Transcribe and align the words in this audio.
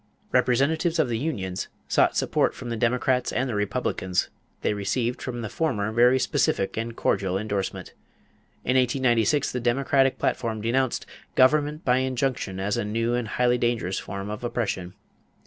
Representatives 0.31 0.97
of 0.97 1.09
the 1.09 1.17
unions 1.19 1.67
sought 1.87 2.17
support 2.17 2.55
from 2.55 2.69
the 2.71 2.75
Democrats 2.75 3.31
and 3.31 3.47
the 3.47 3.53
Republicans; 3.53 4.29
they 4.61 4.73
received 4.73 5.21
from 5.21 5.43
the 5.43 5.47
former 5.47 5.91
very 5.91 6.17
specific 6.17 6.75
and 6.75 6.95
cordial 6.95 7.37
endorsement. 7.37 7.93
In 8.63 8.75
1896 8.77 9.51
the 9.51 9.59
Democratic 9.59 10.17
platform 10.17 10.59
denounced 10.59 11.05
"government 11.35 11.85
by 11.85 11.97
injunction 11.97 12.59
as 12.59 12.77
a 12.77 12.83
new 12.83 13.13
and 13.13 13.27
highly 13.27 13.59
dangerous 13.59 13.99
form 13.99 14.31
of 14.31 14.43
oppression." 14.43 14.95